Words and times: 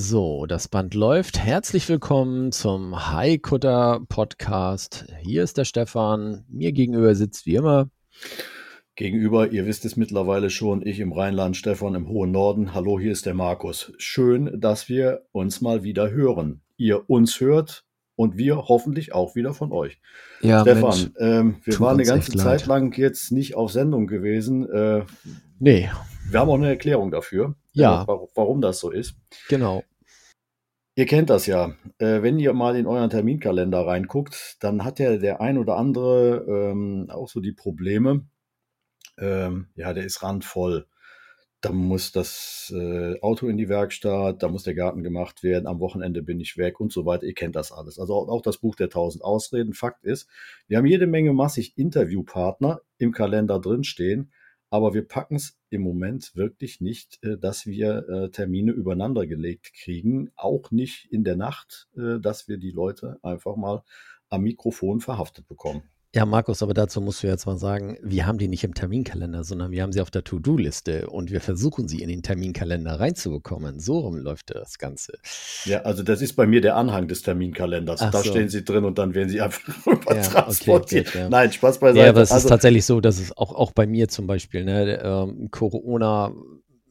So, 0.00 0.46
das 0.46 0.68
Band 0.68 0.94
läuft. 0.94 1.40
Herzlich 1.40 1.88
willkommen 1.88 2.52
zum 2.52 3.10
Haikutter 3.10 4.00
Podcast. 4.08 5.06
Hier 5.22 5.42
ist 5.42 5.58
der 5.58 5.64
Stefan. 5.64 6.44
Mir 6.48 6.70
gegenüber 6.70 7.16
sitzt 7.16 7.46
wie 7.46 7.56
immer. 7.56 7.90
Gegenüber, 8.94 9.50
ihr 9.50 9.66
wisst 9.66 9.84
es 9.84 9.96
mittlerweile 9.96 10.50
schon, 10.50 10.86
ich 10.86 11.00
im 11.00 11.12
Rheinland, 11.12 11.56
Stefan 11.56 11.96
im 11.96 12.06
hohen 12.08 12.30
Norden. 12.30 12.74
Hallo, 12.74 13.00
hier 13.00 13.10
ist 13.10 13.26
der 13.26 13.34
Markus. 13.34 13.92
Schön, 13.98 14.60
dass 14.60 14.88
wir 14.88 15.26
uns 15.32 15.60
mal 15.62 15.82
wieder 15.82 16.12
hören. 16.12 16.60
Ihr 16.76 17.10
uns 17.10 17.40
hört 17.40 17.84
und 18.14 18.36
wir 18.36 18.68
hoffentlich 18.68 19.12
auch 19.12 19.34
wieder 19.34 19.52
von 19.52 19.72
euch. 19.72 20.00
Ja, 20.42 20.60
Stefan, 20.60 21.12
ähm, 21.18 21.56
wir 21.64 21.80
waren 21.80 21.94
eine 21.94 22.04
ganze 22.04 22.36
Zeit 22.36 22.66
lang 22.66 22.96
jetzt 22.96 23.32
nicht 23.32 23.56
auf 23.56 23.72
Sendung 23.72 24.06
gewesen. 24.06 24.70
Äh, 24.70 25.02
nee. 25.58 25.90
Wir 26.30 26.40
haben 26.40 26.50
auch 26.50 26.54
eine 26.54 26.68
Erklärung 26.68 27.10
dafür, 27.10 27.56
ja. 27.80 28.02
äh, 28.02 28.06
warum 28.34 28.60
das 28.60 28.80
so 28.80 28.90
ist. 28.90 29.16
Genau. 29.48 29.82
Ihr 30.96 31.06
kennt 31.06 31.30
das 31.30 31.46
ja. 31.46 31.74
Äh, 31.98 32.22
wenn 32.22 32.38
ihr 32.38 32.52
mal 32.52 32.76
in 32.76 32.86
euren 32.86 33.10
Terminkalender 33.10 33.86
reinguckt, 33.86 34.56
dann 34.60 34.84
hat 34.84 34.98
ja 34.98 35.16
der 35.16 35.40
ein 35.40 35.58
oder 35.58 35.76
andere 35.76 36.44
ähm, 36.48 37.08
auch 37.10 37.28
so 37.28 37.40
die 37.40 37.52
Probleme. 37.52 38.26
Ähm, 39.16 39.68
ja, 39.76 39.92
der 39.92 40.04
ist 40.04 40.22
randvoll 40.22 40.86
da 41.60 41.72
muss 41.72 42.12
das 42.12 42.72
äh, 42.74 43.20
Auto 43.20 43.48
in 43.48 43.56
die 43.56 43.68
Werkstatt, 43.68 44.42
da 44.42 44.48
muss 44.48 44.62
der 44.62 44.74
Garten 44.74 45.02
gemacht 45.02 45.42
werden, 45.42 45.66
am 45.66 45.80
Wochenende 45.80 46.22
bin 46.22 46.38
ich 46.38 46.56
weg 46.56 46.78
und 46.78 46.92
so 46.92 47.04
weiter. 47.04 47.24
Ihr 47.24 47.34
kennt 47.34 47.56
das 47.56 47.72
alles. 47.72 47.98
Also 47.98 48.14
auch, 48.14 48.28
auch 48.28 48.42
das 48.42 48.58
Buch 48.58 48.76
der 48.76 48.90
tausend 48.90 49.24
Ausreden. 49.24 49.74
Fakt 49.74 50.04
ist, 50.04 50.28
wir 50.68 50.78
haben 50.78 50.86
jede 50.86 51.08
Menge 51.08 51.32
massig 51.32 51.76
Interviewpartner 51.76 52.80
im 52.98 53.12
Kalender 53.12 53.58
drinstehen, 53.58 54.32
aber 54.70 54.94
wir 54.94 55.06
packen 55.06 55.36
es 55.36 55.58
im 55.70 55.82
Moment 55.82 56.34
wirklich 56.36 56.80
nicht, 56.80 57.22
äh, 57.22 57.38
dass 57.38 57.66
wir 57.66 58.08
äh, 58.08 58.30
Termine 58.30 58.72
übereinander 58.72 59.26
gelegt 59.26 59.72
kriegen, 59.74 60.30
auch 60.36 60.70
nicht 60.70 61.06
in 61.10 61.24
der 61.24 61.36
Nacht, 61.36 61.88
äh, 61.96 62.18
dass 62.20 62.48
wir 62.48 62.58
die 62.58 62.70
Leute 62.70 63.18
einfach 63.22 63.56
mal 63.56 63.82
am 64.28 64.42
Mikrofon 64.42 65.00
verhaftet 65.00 65.46
bekommen. 65.48 65.82
Ja, 66.14 66.24
Markus, 66.24 66.62
aber 66.62 66.72
dazu 66.72 67.02
musst 67.02 67.22
du 67.22 67.26
jetzt 67.26 67.44
mal 67.44 67.58
sagen, 67.58 67.98
wir 68.02 68.26
haben 68.26 68.38
die 68.38 68.48
nicht 68.48 68.64
im 68.64 68.72
Terminkalender, 68.72 69.44
sondern 69.44 69.72
wir 69.72 69.82
haben 69.82 69.92
sie 69.92 70.00
auf 70.00 70.10
der 70.10 70.24
To-Do-Liste 70.24 71.10
und 71.10 71.30
wir 71.30 71.42
versuchen 71.42 71.86
sie 71.86 72.00
in 72.00 72.08
den 72.08 72.22
Terminkalender 72.22 72.98
reinzubekommen. 72.98 73.78
So 73.78 73.98
rum 73.98 74.16
läuft 74.16 74.54
das 74.54 74.78
Ganze. 74.78 75.18
Ja, 75.66 75.82
also 75.82 76.02
das 76.02 76.22
ist 76.22 76.32
bei 76.32 76.46
mir 76.46 76.62
der 76.62 76.76
Anhang 76.76 77.08
des 77.08 77.20
Terminkalenders. 77.20 78.00
Ach 78.00 78.10
da 78.10 78.22
so. 78.22 78.30
stehen 78.30 78.48
sie 78.48 78.64
drin 78.64 78.86
und 78.86 78.96
dann 78.96 79.14
werden 79.14 79.28
sie 79.28 79.42
einfach 79.42 79.86
rüber 79.86 80.14
ja, 80.16 80.22
transportiert. 80.22 81.08
Okay, 81.08 81.18
ja. 81.18 81.28
Nein, 81.28 81.52
Spaß 81.52 81.78
beiseite. 81.78 82.04
Ja, 82.04 82.08
aber 82.08 82.22
es 82.22 82.32
also, 82.32 82.46
ist 82.46 82.48
tatsächlich 82.48 82.86
so, 82.86 83.02
dass 83.02 83.20
es 83.20 83.36
auch, 83.36 83.54
auch 83.54 83.72
bei 83.72 83.86
mir 83.86 84.08
zum 84.08 84.26
Beispiel, 84.26 84.64
ne, 84.64 85.02
ähm, 85.02 85.50
Corona 85.50 86.32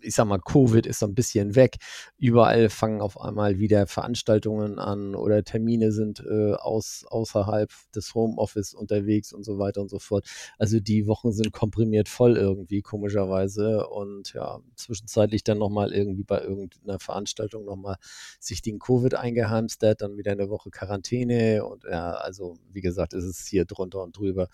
ich 0.07 0.15
sag 0.15 0.25
mal, 0.25 0.39
Covid 0.39 0.85
ist 0.85 0.99
so 0.99 1.05
ein 1.05 1.13
bisschen 1.13 1.55
weg. 1.55 1.77
Überall 2.17 2.69
fangen 2.69 3.01
auf 3.01 3.19
einmal 3.19 3.59
wieder 3.59 3.87
Veranstaltungen 3.87 4.79
an 4.79 5.15
oder 5.15 5.43
Termine 5.43 5.91
sind 5.91 6.23
äh, 6.25 6.53
aus, 6.53 7.05
außerhalb 7.07 7.69
des 7.93 8.15
Homeoffice 8.15 8.73
unterwegs 8.73 9.33
und 9.33 9.43
so 9.43 9.59
weiter 9.59 9.81
und 9.81 9.89
so 9.89 9.99
fort. 9.99 10.25
Also 10.57 10.79
die 10.79 11.07
Wochen 11.07 11.31
sind 11.31 11.51
komprimiert 11.51 12.07
voll 12.09 12.37
irgendwie, 12.37 12.81
komischerweise. 12.81 13.87
Und 13.87 14.33
ja, 14.33 14.59
zwischenzeitlich 14.75 15.43
dann 15.43 15.57
nochmal 15.57 15.91
irgendwie 15.93 16.23
bei 16.23 16.41
irgendeiner 16.41 16.99
Veranstaltung 16.99 17.65
nochmal 17.65 17.97
sich 18.39 18.61
den 18.61 18.79
Covid 18.79 19.15
eingehamstert, 19.15 20.01
dann 20.01 20.17
wieder 20.17 20.31
eine 20.31 20.49
Woche 20.49 20.69
Quarantäne 20.69 21.65
und 21.65 21.83
ja, 21.83 22.11
also 22.11 22.55
wie 22.71 22.81
gesagt, 22.81 23.13
ist 23.13 23.25
es 23.25 23.45
hier 23.45 23.65
drunter 23.65 24.01
und 24.01 24.17
drüber. 24.17 24.47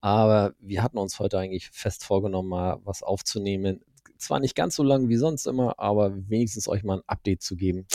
Aber 0.00 0.54
wir 0.60 0.82
hatten 0.82 0.98
uns 0.98 1.18
heute 1.18 1.38
eigentlich 1.38 1.70
fest 1.70 2.04
vorgenommen, 2.04 2.48
mal 2.48 2.80
was 2.84 3.02
aufzunehmen 3.02 3.80
zwar 4.18 4.40
nicht 4.40 4.54
ganz 4.54 4.76
so 4.76 4.82
lang 4.82 5.08
wie 5.08 5.16
sonst 5.16 5.46
immer, 5.46 5.78
aber 5.78 6.12
wenigstens 6.28 6.68
euch 6.68 6.82
mal 6.82 6.98
ein 6.98 7.04
Update 7.06 7.42
zu 7.42 7.56
geben. 7.56 7.86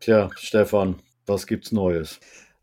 Tja, 0.00 0.30
Stefan, 0.36 0.96
was 1.26 1.46
gibt's 1.46 1.72
Neues? 1.72 2.18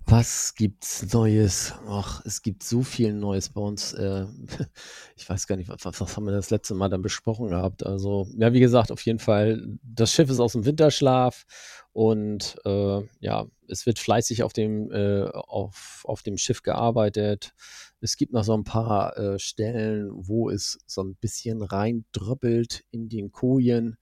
Was 0.05 0.55
gibt's 0.55 1.13
Neues? 1.13 1.73
Ach, 1.87 2.25
es 2.25 2.41
gibt 2.41 2.63
so 2.63 2.81
viel 2.81 3.13
Neues 3.13 3.49
bei 3.49 3.61
uns. 3.61 3.93
Äh, 3.93 4.25
ich 5.15 5.29
weiß 5.29 5.45
gar 5.45 5.55
nicht, 5.55 5.69
was, 5.69 5.85
was, 5.85 6.17
haben 6.17 6.25
wir 6.25 6.31
das 6.31 6.49
letzte 6.49 6.73
Mal 6.73 6.89
dann 6.89 7.03
besprochen 7.03 7.49
gehabt? 7.49 7.85
Also, 7.85 8.27
ja, 8.35 8.51
wie 8.51 8.59
gesagt, 8.59 8.91
auf 8.91 9.01
jeden 9.05 9.19
Fall, 9.19 9.63
das 9.83 10.11
Schiff 10.11 10.29
ist 10.31 10.39
aus 10.39 10.53
dem 10.53 10.65
Winterschlaf 10.65 11.45
und 11.93 12.57
äh, 12.65 13.01
ja, 13.19 13.45
es 13.67 13.85
wird 13.85 13.99
fleißig 13.99 14.41
auf 14.41 14.51
dem, 14.51 14.91
äh, 14.91 15.25
auf, 15.25 16.01
auf 16.05 16.23
dem 16.23 16.37
Schiff 16.37 16.63
gearbeitet. 16.63 17.53
Es 18.01 18.15
gibt 18.15 18.33
noch 18.33 18.43
so 18.43 18.53
ein 18.53 18.63
paar 18.63 19.17
äh, 19.17 19.39
Stellen, 19.39 20.09
wo 20.11 20.49
es 20.49 20.79
so 20.85 21.03
ein 21.03 21.15
bisschen 21.15 21.61
reindröppelt 21.61 22.83
in 22.91 23.09
den 23.09 23.31
Kojen. 23.31 23.97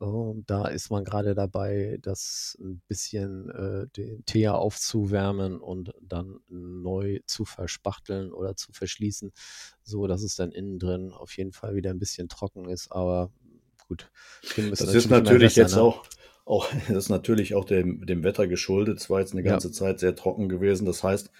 Uh, 0.00 0.42
da 0.46 0.66
ist 0.66 0.90
man 0.90 1.04
gerade 1.04 1.36
dabei, 1.36 1.96
das 2.02 2.58
ein 2.60 2.82
bisschen 2.88 3.50
äh, 3.50 3.86
den 3.96 4.24
Teer 4.24 4.56
aufzuwärmen 4.56 5.60
und 5.60 5.92
dann 6.00 6.40
neu 6.48 7.20
zu 7.26 7.44
verspachteln 7.44 8.32
oder 8.32 8.56
zu 8.56 8.72
verschließen, 8.72 9.30
so 9.84 10.08
dass 10.08 10.24
es 10.24 10.34
dann 10.34 10.50
innen 10.50 10.80
drin 10.80 11.12
auf 11.12 11.36
jeden 11.36 11.52
Fall 11.52 11.76
wieder 11.76 11.90
ein 11.90 12.00
bisschen 12.00 12.28
trocken 12.28 12.68
ist. 12.68 12.90
Aber 12.90 13.30
gut, 13.86 14.10
das 14.56 14.80
ist 14.80 15.08
natürlich 15.08 15.54
jetzt 15.54 15.76
ne? 15.76 15.82
auch 15.82 16.04
auch, 16.44 16.68
das 16.88 17.04
ist 17.04 17.08
natürlich 17.08 17.54
auch 17.54 17.64
dem, 17.64 18.04
dem 18.06 18.24
Wetter 18.24 18.46
geschuldet. 18.46 18.98
Es 18.98 19.10
war 19.10 19.20
jetzt 19.20 19.32
eine 19.32 19.42
ganze 19.42 19.68
ja. 19.68 19.72
Zeit 19.72 20.00
sehr 20.00 20.14
trocken 20.14 20.48
gewesen. 20.48 20.86
Das 20.86 21.02
heißt, 21.02 21.30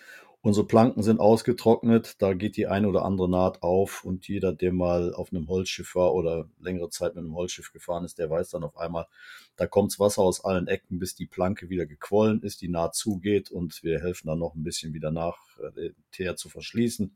unsere 0.42 0.66
Planken 0.66 1.02
sind 1.02 1.20
ausgetrocknet. 1.20 2.20
Da 2.20 2.34
geht 2.34 2.56
die 2.56 2.66
eine 2.66 2.88
oder 2.88 3.04
andere 3.04 3.30
Naht 3.30 3.62
auf. 3.62 4.04
Und 4.04 4.28
jeder, 4.28 4.52
der 4.52 4.72
mal 4.72 5.14
auf 5.14 5.32
einem 5.32 5.48
Holzschiff 5.48 5.94
war 5.94 6.12
oder 6.12 6.48
längere 6.60 6.90
Zeit 6.90 7.14
mit 7.14 7.24
einem 7.24 7.34
Holzschiff 7.34 7.72
gefahren 7.72 8.04
ist, 8.04 8.18
der 8.18 8.28
weiß 8.28 8.50
dann 8.50 8.64
auf 8.64 8.76
einmal, 8.76 9.06
da 9.56 9.66
kommt's 9.66 9.98
Wasser 9.98 10.22
aus 10.22 10.44
allen 10.44 10.66
Ecken, 10.66 10.98
bis 10.98 11.14
die 11.14 11.26
Planke 11.26 11.70
wieder 11.70 11.86
gequollen 11.86 12.42
ist, 12.42 12.60
die 12.60 12.68
Naht 12.68 12.94
zugeht. 12.94 13.50
Und 13.50 13.82
wir 13.82 14.00
helfen 14.00 14.26
dann 14.26 14.40
noch 14.40 14.54
ein 14.54 14.64
bisschen 14.64 14.92
wieder 14.92 15.10
nach, 15.10 15.38
äh, 15.58 15.72
den 15.72 15.94
Teer 16.10 16.36
zu 16.36 16.48
verschließen. 16.48 17.14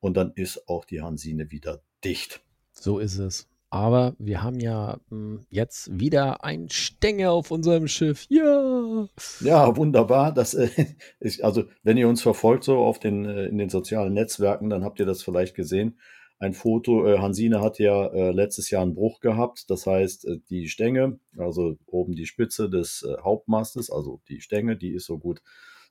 Und 0.00 0.16
dann 0.16 0.32
ist 0.34 0.68
auch 0.68 0.84
die 0.84 1.02
Hansine 1.02 1.50
wieder 1.50 1.80
dicht. 2.02 2.42
So 2.72 2.98
ist 2.98 3.18
es. 3.18 3.48
Aber 3.70 4.14
wir 4.18 4.42
haben 4.42 4.60
ja 4.60 4.98
mh, 5.10 5.16
hm, 5.16 5.46
jetzt 5.50 5.98
wieder 5.98 6.44
ein 6.44 6.68
Stängel 6.70 7.28
auf 7.28 7.50
unserem 7.50 7.88
Schiff. 7.88 8.26
Ja. 8.28 9.08
Ja, 9.40 9.76
wunderbar. 9.76 10.32
Das 10.32 10.54
äh, 10.54 10.68
ist, 11.20 11.42
also, 11.42 11.64
wenn 11.82 11.96
ihr 11.96 12.08
uns 12.08 12.22
verfolgt, 12.22 12.64
so 12.64 12.78
auf 12.78 12.98
den, 12.98 13.24
äh, 13.24 13.46
in 13.46 13.58
den 13.58 13.68
sozialen 13.68 14.14
Netzwerken, 14.14 14.70
dann 14.70 14.84
habt 14.84 15.00
ihr 15.00 15.06
das 15.06 15.22
vielleicht 15.22 15.54
gesehen. 15.54 15.98
Ein 16.38 16.52
Foto, 16.52 17.06
äh, 17.06 17.18
Hansine 17.18 17.60
hat 17.60 17.78
ja 17.78 18.06
äh, 18.08 18.30
letztes 18.30 18.70
Jahr 18.70 18.82
einen 18.82 18.94
Bruch 18.94 19.20
gehabt. 19.20 19.70
Das 19.70 19.86
heißt, 19.86 20.26
äh, 20.26 20.38
die 20.50 20.68
Stänge, 20.68 21.18
also 21.36 21.76
oben 21.86 22.14
die 22.14 22.26
Spitze 22.26 22.68
des 22.68 23.02
äh, 23.02 23.20
Hauptmastes, 23.22 23.90
also 23.90 24.20
die 24.28 24.40
Stänge, 24.40 24.76
die 24.76 24.92
ist 24.92 25.06
so 25.06 25.18
gut 25.18 25.42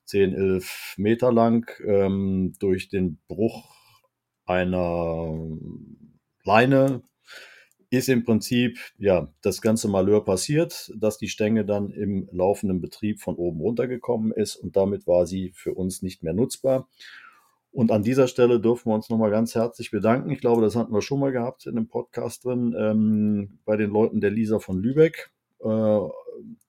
10, 0.04 0.34
11 0.34 0.94
Meter 0.98 1.32
lang, 1.32 1.68
ähm, 1.84 2.54
durch 2.60 2.88
den 2.88 3.18
Bruch 3.26 3.74
einer 4.44 5.36
Leine 6.44 7.02
ist 7.96 8.08
im 8.08 8.24
Prinzip 8.24 8.78
ja 8.98 9.32
das 9.42 9.60
ganze 9.60 9.88
Malheur 9.88 10.24
passiert, 10.24 10.92
dass 10.96 11.18
die 11.18 11.28
Stänge 11.28 11.64
dann 11.64 11.90
im 11.90 12.28
laufenden 12.30 12.80
Betrieb 12.80 13.20
von 13.20 13.36
oben 13.36 13.60
runtergekommen 13.60 14.32
ist 14.32 14.56
und 14.56 14.76
damit 14.76 15.06
war 15.06 15.26
sie 15.26 15.52
für 15.54 15.74
uns 15.74 16.02
nicht 16.02 16.22
mehr 16.22 16.34
nutzbar. 16.34 16.88
Und 17.72 17.90
an 17.90 18.02
dieser 18.02 18.26
Stelle 18.26 18.58
dürfen 18.58 18.90
wir 18.90 18.94
uns 18.94 19.10
nochmal 19.10 19.30
ganz 19.30 19.54
herzlich 19.54 19.90
bedanken. 19.90 20.30
Ich 20.30 20.40
glaube, 20.40 20.62
das 20.62 20.76
hatten 20.76 20.94
wir 20.94 21.02
schon 21.02 21.20
mal 21.20 21.32
gehabt 21.32 21.66
in 21.66 21.74
dem 21.74 21.88
Podcast 21.88 22.44
drin, 22.44 22.74
ähm, 22.78 23.58
bei 23.66 23.76
den 23.76 23.90
Leuten 23.90 24.20
der 24.20 24.30
Lisa 24.30 24.58
von 24.58 24.78
Lübeck. 24.78 25.30
Äh, 25.60 25.98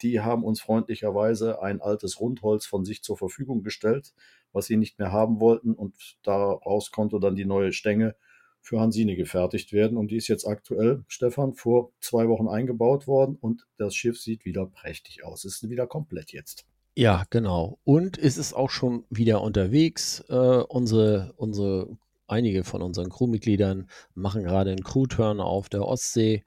die 0.01 0.19
haben 0.19 0.43
uns 0.43 0.61
freundlicherweise 0.61 1.61
ein 1.61 1.81
altes 1.81 2.19
Rundholz 2.19 2.65
von 2.65 2.83
sich 2.83 3.03
zur 3.03 3.17
Verfügung 3.17 3.63
gestellt, 3.63 4.13
was 4.51 4.65
sie 4.65 4.77
nicht 4.77 4.99
mehr 4.99 5.11
haben 5.11 5.39
wollten. 5.39 5.73
Und 5.73 5.95
daraus 6.23 6.91
konnte 6.91 7.19
dann 7.19 7.35
die 7.35 7.45
neue 7.45 7.71
Stänge 7.71 8.15
für 8.61 8.79
Hansine 8.79 9.15
gefertigt 9.15 9.73
werden. 9.73 9.97
Und 9.97 10.11
die 10.11 10.17
ist 10.17 10.27
jetzt 10.27 10.45
aktuell, 10.45 11.03
Stefan, 11.07 11.53
vor 11.53 11.91
zwei 12.01 12.27
Wochen 12.27 12.47
eingebaut 12.47 13.07
worden 13.07 13.37
und 13.39 13.67
das 13.77 13.95
Schiff 13.95 14.19
sieht 14.19 14.45
wieder 14.45 14.65
prächtig 14.65 15.23
aus. 15.23 15.45
Es 15.45 15.61
ist 15.61 15.69
wieder 15.69 15.87
komplett 15.87 16.31
jetzt. 16.33 16.65
Ja, 16.97 17.25
genau. 17.29 17.77
Und 17.83 18.17
es 18.17 18.37
ist 18.37 18.53
auch 18.53 18.71
schon 18.71 19.05
wieder 19.11 19.43
unterwegs. 19.43 20.25
Äh, 20.29 20.33
unsere, 20.33 21.33
unsere, 21.37 21.95
einige 22.27 22.63
von 22.63 22.81
unseren 22.81 23.09
Crewmitgliedern 23.09 23.87
machen 24.15 24.43
gerade 24.43 24.71
einen 24.71 24.83
Crew-Turn 24.83 25.39
auf 25.39 25.69
der 25.69 25.85
Ostsee. 25.85 26.43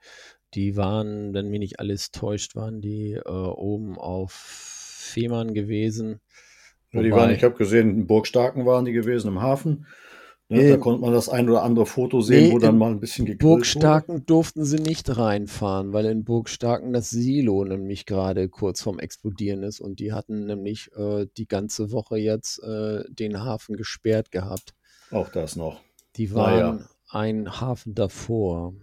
Die 0.53 0.75
waren, 0.75 1.33
wenn 1.33 1.49
mich 1.49 1.59
nicht 1.59 1.79
alles 1.79 2.11
täuscht, 2.11 2.57
waren 2.57 2.81
die 2.81 3.13
äh, 3.13 3.29
oben 3.29 3.97
auf 3.97 4.33
Fehmarn 4.33 5.53
gewesen. 5.53 6.19
Ja, 6.91 7.01
die 7.01 7.11
waren, 7.11 7.31
ich 7.31 7.45
habe 7.45 7.55
gesehen, 7.55 7.89
in 7.89 8.07
Burgstarken 8.07 8.65
waren 8.65 8.83
die 8.83 8.91
gewesen 8.91 9.29
im 9.29 9.41
Hafen. 9.41 9.87
Ne, 10.51 10.69
da 10.69 10.77
konnte 10.77 11.01
man 11.01 11.13
das 11.13 11.29
ein 11.29 11.49
oder 11.49 11.63
andere 11.63 11.85
Foto 11.85 12.21
sehen, 12.21 12.47
nee, 12.47 12.51
wo 12.53 12.59
dann 12.59 12.77
mal 12.77 12.91
ein 12.91 12.99
bisschen 12.99 13.25
gegrillt 13.25 13.39
Burgstarken 13.39 14.15
wurde. 14.15 14.25
durften 14.25 14.65
sie 14.65 14.77
nicht 14.79 15.17
reinfahren, 15.17 15.93
weil 15.93 16.05
in 16.05 16.23
Burgstarken 16.25 16.91
das 16.93 17.09
Silo 17.09 17.63
nämlich 17.63 18.05
gerade 18.05 18.49
kurz 18.49 18.81
vorm 18.81 18.99
Explodieren 18.99 19.63
ist 19.63 19.79
und 19.79 19.99
die 19.99 20.11
hatten 20.13 20.45
nämlich 20.45 20.91
äh, 20.95 21.27
die 21.37 21.47
ganze 21.47 21.91
Woche 21.91 22.17
jetzt 22.17 22.61
äh, 22.63 23.03
den 23.09 23.39
Hafen 23.43 23.77
gesperrt 23.77 24.31
gehabt. 24.31 24.73
Auch 25.09 25.29
das 25.29 25.55
noch. 25.55 25.79
Die 26.17 26.27
Naja. 26.27 26.65
waren 26.67 26.85
ein 27.09 27.61
Hafen 27.61 27.95
davor. 27.95 28.73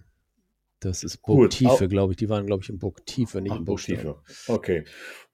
Das 0.81 1.03
ist 1.03 1.23
Burgtiefe, 1.23 1.85
au- 1.85 1.89
glaube 1.89 2.13
ich. 2.13 2.17
Die 2.17 2.29
waren, 2.29 2.47
glaube 2.47 2.63
ich, 2.63 2.69
in 2.71 2.79
Burgtiefe, 2.79 3.41
nicht 3.43 3.53
Ach, 3.53 3.59
in. 3.59 3.65
Burgtiefe. 3.65 4.17
Okay. 4.47 4.85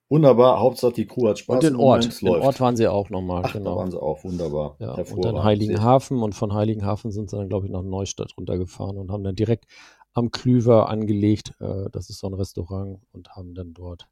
Wunderbar. 0.08 0.60
Hauptsache 0.60 0.92
die 0.92 1.06
Crew 1.06 1.28
hat 1.28 1.38
Spaß. 1.38 1.56
Und 1.56 1.62
den 1.62 1.76
Ort. 1.76 2.06
Es 2.06 2.18
Den. 2.20 2.28
Ort 2.28 2.60
waren 2.60 2.76
sie 2.76 2.86
auch 2.86 3.10
nochmal, 3.10 3.42
Ach, 3.44 3.52
da 3.52 3.58
genau. 3.58 3.76
waren 3.76 3.90
sie 3.90 4.00
auch. 4.00 4.22
Wunderbar. 4.22 4.76
Ja, 4.78 4.92
und 4.92 5.24
dann 5.24 5.42
Heiligenhafen 5.42 6.22
und 6.22 6.34
von 6.34 6.52
Heiligenhafen 6.52 7.10
sind 7.10 7.30
sie 7.30 7.36
dann, 7.36 7.48
glaube 7.48 7.66
ich, 7.66 7.72
nach 7.72 7.82
Neustadt 7.82 8.32
runtergefahren 8.36 8.98
und 8.98 9.10
haben 9.10 9.24
dann 9.24 9.34
direkt 9.34 9.64
am 10.12 10.30
Klüver 10.30 10.88
angelegt. 10.88 11.54
Äh, 11.60 11.90
das 11.90 12.10
ist 12.10 12.18
so 12.18 12.26
ein 12.28 12.34
Restaurant 12.34 13.00
und 13.12 13.30
haben 13.30 13.54
dann 13.54 13.72
dort 13.74 14.06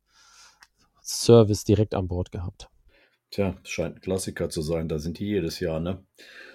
Service 1.02 1.64
direkt 1.64 1.94
an 1.94 2.08
Bord 2.08 2.32
gehabt. 2.32 2.68
Tja, 3.30 3.54
scheint 3.62 3.96
ein 3.96 4.00
Klassiker 4.00 4.50
zu 4.50 4.62
sein. 4.62 4.88
Da 4.88 4.98
sind 4.98 5.18
die 5.18 5.26
jedes 5.26 5.60
Jahr, 5.60 5.80
ne? 5.80 6.04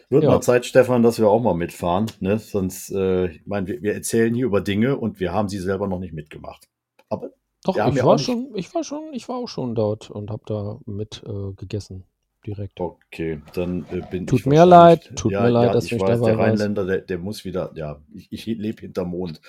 Wird 0.09 0.23
Ja. 0.23 0.29
mal 0.31 0.41
Zeit, 0.41 0.65
Stefan, 0.65 1.03
dass 1.03 1.19
wir 1.19 1.27
auch 1.29 1.41
mal 1.41 1.53
mitfahren, 1.53 2.05
ne? 2.19 2.39
Sonst, 2.39 2.91
äh, 2.91 3.27
ich 3.27 3.45
meine, 3.45 3.67
wir, 3.67 3.81
wir 3.81 3.93
erzählen 3.93 4.33
hier 4.33 4.45
über 4.45 4.61
Dinge 4.61 4.97
und 4.97 5.19
wir 5.19 5.33
haben 5.33 5.49
sie 5.49 5.59
selber 5.59 5.87
noch 5.87 5.99
nicht 5.99 6.13
mitgemacht. 6.13 6.67
Aber 7.09 7.31
Doch, 7.63 7.75
ich 7.75 7.95
ja 7.95 8.05
war 8.05 8.15
nicht- 8.15 8.25
schon, 8.25 8.51
ich 8.55 8.73
war 8.73 8.83
schon, 8.83 9.13
ich 9.13 9.27
war 9.29 9.37
auch 9.37 9.47
schon 9.47 9.75
dort 9.75 10.09
und 10.09 10.29
habe 10.31 10.43
da 10.45 10.79
mit 10.85 11.23
äh, 11.25 11.53
gegessen. 11.55 12.03
Direkt. 12.45 12.79
okay, 12.79 13.41
dann 13.55 13.85
äh, 13.91 14.01
bin 14.09 14.25
Tut 14.25 14.39
ich 14.39 14.45
mir 14.45 14.59
wahrscheinlich- 14.59 15.05
leid, 15.09 15.17
tut 15.17 15.31
mir 15.33 15.49
leid, 15.49 15.75
dass 15.75 15.85
ich 15.87 15.91
ich 15.93 15.99
weiß, 16.01 16.11
dabei 16.19 16.29
der 16.29 16.37
war. 16.37 16.45
Rheinländer, 16.47 16.85
der, 16.85 17.01
der 17.01 17.17
muss 17.17 17.43
wieder, 17.43 17.71
ja, 17.75 17.99
ich, 18.13 18.31
ich 18.31 18.45
lebe 18.45 18.79
hinterm 18.79 19.09
Mond. 19.09 19.41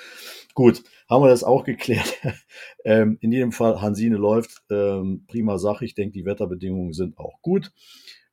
Gut, 0.54 0.82
haben 1.08 1.22
wir 1.22 1.28
das 1.28 1.44
auch 1.44 1.62
geklärt. 1.62 2.12
ähm, 2.84 3.16
in 3.20 3.30
jedem 3.30 3.52
Fall, 3.52 3.80
Hansine 3.80 4.16
läuft, 4.16 4.62
ähm, 4.70 5.26
prima 5.28 5.58
Sache. 5.58 5.84
Ich 5.84 5.94
denke, 5.94 6.12
die 6.14 6.24
Wetterbedingungen 6.24 6.92
sind 6.92 7.18
auch 7.18 7.40
gut. 7.40 7.70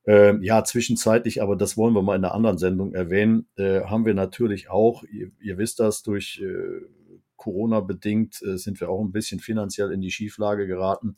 Ähm, 0.07 0.42
ja, 0.42 0.63
zwischenzeitlich, 0.63 1.44
aber 1.44 1.56
das 1.56 1.78
wollen 1.78 1.94
wir 1.94 2.01
mal 2.01 2.16
in 2.16 2.24
einer 2.24 2.33
anderen 2.33 2.57
Sendung 2.57 2.94
erwähnen, 2.95 3.48
äh, 3.57 3.81
haben 3.81 4.06
wir 4.06 4.13
natürlich 4.16 4.69
auch, 4.71 5.04
ihr, 5.04 5.30
ihr 5.42 5.57
wisst 5.60 5.80
das, 5.80 6.01
durch 6.01 6.42
äh, 6.44 6.81
Corona 7.45 7.80
bedingt 7.80 8.42
äh, 8.42 8.57
sind 8.57 8.80
wir 8.81 8.89
auch 8.89 9.03
ein 9.03 9.12
bisschen 9.12 9.39
finanziell 9.39 9.92
in 9.92 10.01
die 10.01 10.09
Schieflage 10.09 10.65
geraten. 10.65 11.15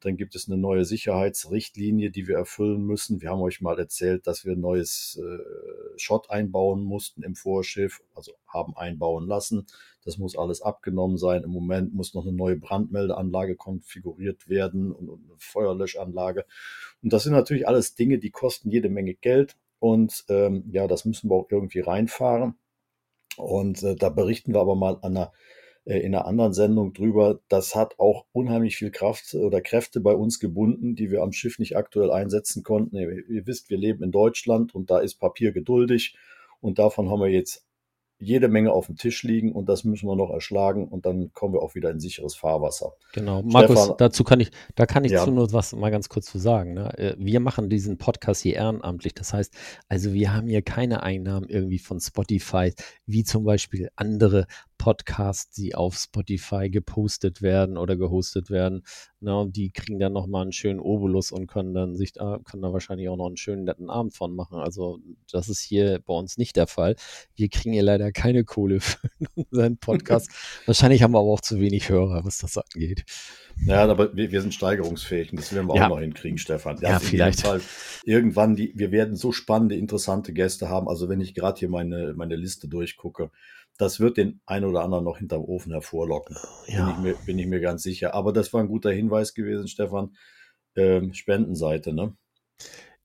Dann 0.00 0.16
gibt 0.16 0.34
es 0.34 0.48
eine 0.48 0.56
neue 0.56 0.86
Sicherheitsrichtlinie, 0.86 2.10
die 2.10 2.26
wir 2.26 2.36
erfüllen 2.36 2.82
müssen. 2.86 3.20
Wir 3.20 3.28
haben 3.28 3.42
euch 3.42 3.60
mal 3.60 3.78
erzählt, 3.78 4.26
dass 4.26 4.46
wir 4.46 4.52
ein 4.52 4.60
neues 4.60 5.20
äh, 5.22 5.98
Schott 5.98 6.30
einbauen 6.30 6.82
mussten 6.82 7.22
im 7.22 7.34
Vorschiff, 7.34 8.02
also 8.14 8.32
haben 8.46 8.74
einbauen 8.74 9.26
lassen. 9.26 9.66
Das 10.02 10.16
muss 10.16 10.34
alles 10.38 10.62
abgenommen 10.62 11.18
sein. 11.18 11.42
Im 11.42 11.50
Moment 11.50 11.92
muss 11.92 12.14
noch 12.14 12.26
eine 12.26 12.34
neue 12.34 12.56
Brandmeldeanlage 12.56 13.54
konfiguriert 13.56 14.48
werden 14.48 14.92
und, 14.92 15.10
und 15.10 15.24
eine 15.26 15.36
Feuerlöschanlage. 15.36 16.46
Und 17.02 17.12
das 17.12 17.24
sind 17.24 17.32
natürlich 17.32 17.68
alles 17.68 17.94
Dinge, 17.94 18.18
die 18.18 18.30
kosten 18.30 18.70
jede 18.70 18.88
Menge 18.88 19.12
Geld. 19.12 19.56
Und 19.78 20.24
ähm, 20.30 20.64
ja, 20.70 20.86
das 20.86 21.04
müssen 21.04 21.28
wir 21.28 21.34
auch 21.34 21.50
irgendwie 21.50 21.80
reinfahren. 21.80 22.56
Und 23.36 23.82
äh, 23.82 23.96
da 23.96 24.08
berichten 24.08 24.54
wir 24.54 24.60
aber 24.60 24.74
mal 24.74 24.98
an 25.02 25.16
einer, 25.16 25.32
in 25.86 26.14
einer 26.14 26.26
anderen 26.26 26.52
Sendung 26.52 26.92
drüber. 26.92 27.40
Das 27.48 27.74
hat 27.76 27.98
auch 27.98 28.26
unheimlich 28.32 28.76
viel 28.76 28.90
Kraft 28.90 29.32
oder 29.34 29.60
Kräfte 29.60 30.00
bei 30.00 30.12
uns 30.14 30.40
gebunden, 30.40 30.96
die 30.96 31.10
wir 31.12 31.22
am 31.22 31.32
Schiff 31.32 31.58
nicht 31.60 31.76
aktuell 31.76 32.10
einsetzen 32.10 32.64
konnten. 32.64 32.96
Ihr, 32.96 33.46
wisst, 33.46 33.70
wir 33.70 33.78
leben 33.78 34.02
in 34.02 34.10
Deutschland 34.10 34.74
und 34.74 34.90
da 34.90 34.98
ist 34.98 35.14
Papier 35.20 35.52
geduldig. 35.52 36.16
Und 36.60 36.78
davon 36.80 37.08
haben 37.08 37.20
wir 37.20 37.28
jetzt 37.30 37.62
jede 38.18 38.48
Menge 38.48 38.72
auf 38.72 38.86
dem 38.86 38.96
Tisch 38.96 39.22
liegen 39.24 39.52
und 39.52 39.68
das 39.68 39.84
müssen 39.84 40.06
wir 40.08 40.16
noch 40.16 40.30
erschlagen 40.30 40.88
und 40.88 41.04
dann 41.04 41.32
kommen 41.34 41.52
wir 41.52 41.60
auch 41.60 41.74
wieder 41.74 41.90
in 41.90 42.00
sicheres 42.00 42.34
Fahrwasser. 42.34 42.94
Genau. 43.12 43.42
Markus, 43.42 43.78
Stefan- 43.78 43.96
dazu 43.98 44.24
kann 44.24 44.40
ich, 44.40 44.50
da 44.74 44.86
kann 44.86 45.04
ich 45.04 45.12
Ja. 45.12 45.22
zu 45.22 45.30
nur 45.30 45.52
was 45.52 45.74
mal 45.74 45.90
ganz 45.90 46.08
kurz 46.08 46.24
zu 46.24 46.38
sagen. 46.38 46.72
Ne? 46.72 46.98
Äh, 46.98 47.14
Wir 47.18 47.40
machen 47.40 47.68
diesen 47.68 47.98
Podcast 47.98 48.40
hier 48.40 48.54
ehrenamtlich. 48.54 49.12
Das 49.12 49.34
heißt, 49.34 49.54
also 49.88 50.14
wir 50.14 50.32
haben 50.32 50.48
hier 50.48 50.62
keine 50.62 51.02
Einnahmen 51.02 51.46
irgendwie 51.50 51.78
von 51.78 52.00
Spotify, 52.00 52.72
wie 53.04 53.22
zum 53.22 53.44
Beispiel 53.44 53.90
andere 53.96 54.46
Podcasts, 54.78 55.50
die 55.54 55.74
auf 55.74 55.96
Spotify 55.96 56.70
gepostet 56.70 57.42
werden 57.42 57.76
oder 57.76 57.96
gehostet 57.96 58.50
werden. 58.50 58.82
Ne? 59.20 59.46
Die 59.48 59.70
kriegen 59.70 59.98
dann 59.98 60.12
nochmal 60.12 60.42
einen 60.42 60.52
schönen 60.52 60.80
Obolus 60.80 61.32
und 61.32 61.46
können 61.46 61.74
dann 61.74 61.96
sich 61.96 62.12
da, 62.12 62.38
können 62.44 62.62
da 62.62 62.72
wahrscheinlich 62.72 63.08
auch 63.08 63.16
noch 63.16 63.26
einen 63.26 63.36
schönen 63.36 63.64
netten 63.64 63.90
Abend 63.90 64.14
von 64.14 64.34
machen. 64.34 64.58
Also 64.58 64.98
das 65.30 65.48
ist 65.48 65.60
hier 65.60 66.00
bei 66.04 66.14
uns 66.14 66.38
nicht 66.38 66.56
der 66.56 66.66
Fall. 66.66 66.96
Wir 67.34 67.48
kriegen 67.48 67.72
hier 67.72 67.82
leider 67.82 68.12
keine 68.12 68.44
Kohle 68.44 68.80
für 68.80 68.98
unseren 69.34 69.78
Podcast. 69.78 70.30
Wahrscheinlich 70.66 71.02
haben 71.02 71.12
wir 71.12 71.18
aber 71.18 71.32
auch 71.32 71.40
zu 71.40 71.60
wenig 71.60 71.88
Hörer, 71.88 72.24
was 72.24 72.38
das 72.38 72.58
angeht. 72.58 73.04
Ja, 73.64 73.84
aber 73.84 74.14
wir, 74.14 74.30
wir 74.30 74.40
sind 74.42 74.54
steigerungsfähig 74.54 75.32
und 75.32 75.40
das 75.40 75.52
werden 75.52 75.66
wir 75.66 75.76
Ja. 75.76 75.84
auch 75.86 75.88
noch 75.90 76.00
hinkriegen, 76.00 76.38
Stefan. 76.38 76.76
Ja, 76.80 76.88
in 76.88 76.94
jedem 76.94 77.08
vielleicht. 77.08 77.40
Fall 77.40 77.60
irgendwann, 78.04 78.54
die, 78.54 78.72
wir 78.76 78.92
werden 78.92 79.16
so 79.16 79.32
spannende, 79.32 79.76
interessante 79.76 80.32
Gäste 80.32 80.68
haben. 80.68 80.88
Also 80.88 81.08
wenn 81.08 81.20
ich 81.20 81.34
gerade 81.34 81.58
hier 81.58 81.68
meine, 81.68 82.14
meine 82.14 82.36
Liste 82.36 82.68
durchgucke, 82.68 83.30
das 83.78 84.00
wird 84.00 84.16
den 84.16 84.40
einen 84.46 84.64
oder 84.64 84.82
anderen 84.82 85.04
noch 85.04 85.18
hinterm 85.18 85.42
Ofen 85.42 85.72
hervorlocken. 85.72 86.36
Bin, 86.66 86.88
ich 86.88 86.98
mir, 86.98 87.14
bin 87.26 87.38
ich 87.38 87.46
mir 87.46 87.60
ganz 87.60 87.82
sicher. 87.82 88.14
Aber 88.14 88.32
das 88.32 88.52
war 88.52 88.60
ein 88.60 88.68
guter 88.68 88.90
Hinweis 88.90 89.34
gewesen, 89.34 89.68
Stefan. 89.68 90.16
Ähm, 90.76 91.12
Spendenseite, 91.14 91.92
ne? 91.92 92.14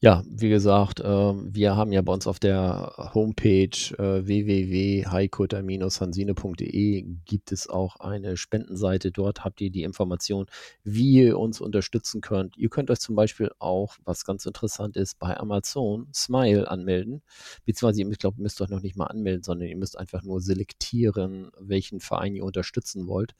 Ja, 0.03 0.23
wie 0.27 0.49
gesagt, 0.49 0.99
äh, 0.99 1.03
wir 1.05 1.75
haben 1.75 1.91
ja 1.91 2.01
bei 2.01 2.11
uns 2.11 2.25
auf 2.25 2.39
der 2.39 3.11
Homepage 3.13 3.69
äh, 3.99 4.25
www.heikutter-hansine.de 4.25 7.05
gibt 7.25 7.51
es 7.51 7.69
auch 7.69 7.97
eine 7.97 8.35
Spendenseite. 8.35 9.11
Dort 9.11 9.45
habt 9.45 9.61
ihr 9.61 9.69
die 9.69 9.83
Information, 9.83 10.47
wie 10.83 11.21
ihr 11.21 11.37
uns 11.37 11.61
unterstützen 11.61 12.21
könnt. 12.21 12.57
Ihr 12.57 12.69
könnt 12.69 12.89
euch 12.89 12.99
zum 12.99 13.15
Beispiel 13.15 13.51
auch, 13.59 13.95
was 14.03 14.25
ganz 14.25 14.47
interessant 14.47 14.97
ist, 14.97 15.19
bei 15.19 15.37
Amazon 15.37 16.07
Smile 16.15 16.67
anmelden. 16.67 17.21
Beziehungsweise 17.65 17.99
ihr 17.99 18.07
müsst, 18.07 18.21
glaub, 18.21 18.39
müsst 18.39 18.59
euch 18.59 18.69
noch 18.69 18.81
nicht 18.81 18.97
mal 18.97 19.05
anmelden, 19.05 19.43
sondern 19.43 19.67
ihr 19.67 19.77
müsst 19.77 19.99
einfach 19.99 20.23
nur 20.23 20.41
selektieren, 20.41 21.51
welchen 21.59 21.99
Verein 21.99 22.33
ihr 22.33 22.43
unterstützen 22.43 23.05
wollt. 23.05 23.35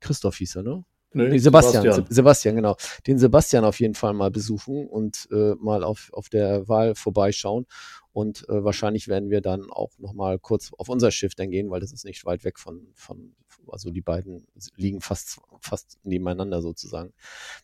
Christoph 0.00 0.36
hieß 0.36 0.56
er, 0.56 0.62
ne? 0.64 0.84
Nee, 1.14 1.38
Sebastian, 1.38 1.82
Sebastian, 1.82 2.06
Sebastian, 2.08 2.56
genau. 2.56 2.76
Den 3.06 3.18
Sebastian 3.18 3.64
auf 3.64 3.80
jeden 3.80 3.94
Fall 3.94 4.14
mal 4.14 4.30
besuchen 4.30 4.86
und 4.86 5.28
äh, 5.30 5.54
mal 5.58 5.84
auf, 5.84 6.10
auf 6.12 6.28
der 6.28 6.68
Wahl 6.68 6.94
vorbeischauen. 6.94 7.66
Und 8.12 8.46
äh, 8.48 8.62
wahrscheinlich 8.62 9.08
werden 9.08 9.30
wir 9.30 9.40
dann 9.40 9.70
auch 9.70 9.98
nochmal 9.98 10.38
kurz 10.38 10.70
auf 10.76 10.88
unser 10.88 11.10
Schiff 11.10 11.34
dann 11.34 11.50
gehen, 11.50 11.70
weil 11.70 11.80
das 11.80 11.92
ist 11.92 12.04
nicht 12.04 12.24
weit 12.26 12.44
weg 12.44 12.58
von, 12.58 12.88
von 12.94 13.34
also 13.68 13.90
die 13.90 14.00
beiden 14.00 14.46
liegen 14.76 15.00
fast, 15.00 15.40
fast 15.60 15.98
nebeneinander 16.02 16.60
sozusagen. 16.60 17.12